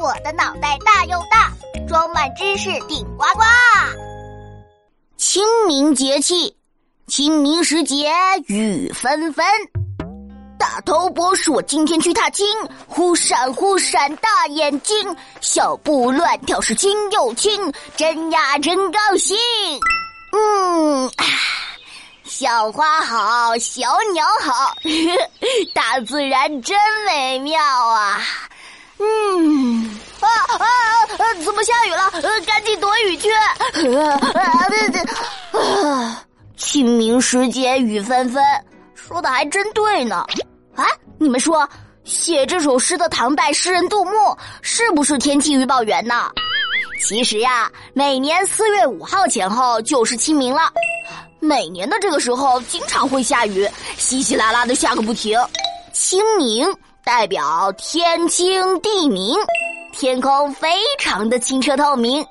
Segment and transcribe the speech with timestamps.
[0.00, 1.52] 我的脑袋大又大，
[1.88, 3.42] 装满知识顶呱呱。
[5.16, 6.56] 清明节气，
[7.08, 8.12] 清明时节
[8.46, 9.44] 雨纷纷。
[10.56, 12.46] 大头博士，我：“今天去踏青，
[12.86, 19.36] 忽闪忽闪大眼睛，小步乱跳是轻又轻，真呀真高兴。”
[20.30, 21.10] 嗯，
[22.22, 24.74] 小花好，小鸟好，
[25.74, 28.20] 大自然真美妙啊。
[29.00, 30.66] 嗯啊啊啊！
[31.44, 32.10] 怎么下雨了？
[32.44, 33.30] 赶紧躲雨去。
[35.54, 36.24] 啊，
[36.56, 38.42] 清明时节雨纷纷，
[38.94, 40.26] 说的还真对呢。
[40.74, 40.84] 啊，
[41.18, 41.68] 你们说
[42.02, 46.30] 写这首诗的唐代诗人杜牧是不是天气预报员呢？
[47.00, 50.72] 其实呀，每年四月五号前后就是清明了。
[51.38, 55.38] 每年的这个时候经常会下雨，稀稀拉拉的下个不停。
[55.92, 56.66] 清明。
[57.08, 59.34] 代表天清地明，
[59.92, 62.22] 天空非常的清澈透明，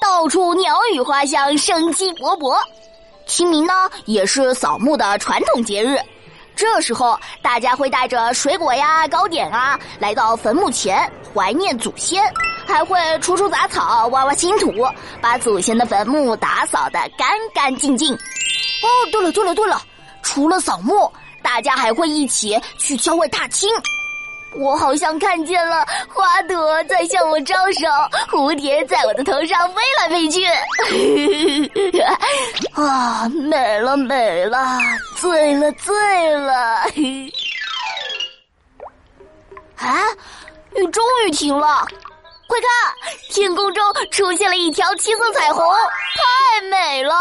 [0.00, 2.56] 到处鸟语花香，生机勃勃。
[3.26, 5.98] 清明呢，也是扫墓的传统节日，
[6.54, 12.22] 这时候大家会带着水果呀、糕点啊，来到坟墓前怀念祖先，
[12.64, 14.72] 还会除除杂草、挖挖新土，
[15.20, 18.14] 把祖先的坟墓打扫的干干净净。
[18.14, 19.82] 哦，对了对了对了，
[20.22, 23.68] 除了扫墓，大家还会一起去郊外踏青。
[24.54, 27.86] 我好像看见了花朵在向我招手，
[28.30, 30.44] 蝴蝶在我的头上飞来飞去。
[32.74, 34.78] 啊，美了美了，
[35.16, 35.94] 醉了醉
[36.36, 36.52] 了。
[39.78, 40.02] 啊，
[40.74, 41.86] 雨终于停了，
[42.46, 42.68] 快看，
[43.30, 45.64] 天空中出现了一条七色彩虹，
[46.16, 47.14] 太美了。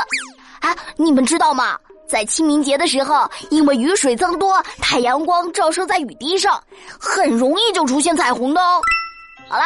[0.60, 1.78] 啊，你们知道吗？
[2.10, 6.60] 在清明节的时候，因为雨水增多，太阳光照射在雨滴上，
[6.98, 8.80] 很容易就出现彩虹的哦。
[9.48, 9.64] 好啦，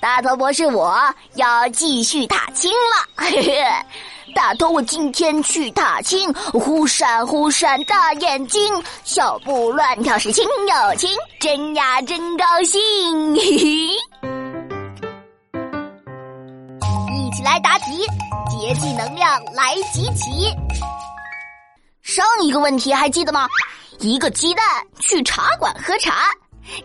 [0.00, 0.98] 大头博士，我
[1.34, 3.06] 要继续踏青了。
[3.14, 3.62] 嘿嘿，
[4.34, 12.80] 大头，我今天去踏青，忽闪忽闪大眼睛，小步乱跳是轻又轻，真呀真高兴。
[13.36, 13.66] 嘿嘿，
[17.14, 18.04] 一起来答题，
[18.50, 20.52] 节气能量来集齐。
[22.02, 23.48] 上一个问题还记得吗？
[23.98, 24.64] 一个鸡蛋
[24.98, 26.30] 去茶馆喝茶，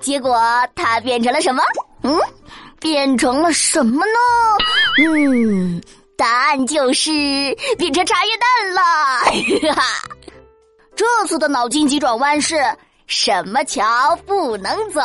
[0.01, 0.37] 结果
[0.75, 1.63] 它变成了什么？
[2.03, 2.19] 嗯，
[2.79, 4.17] 变成了什么呢？
[4.99, 5.81] 嗯，
[6.17, 7.09] 答案就是
[7.77, 8.81] 变成茶叶蛋了。
[9.71, 9.83] 哈哈，
[10.95, 12.57] 这次的脑筋急转弯是
[13.07, 15.01] 什么桥不能走？